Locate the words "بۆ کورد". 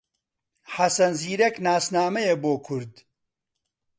2.43-2.93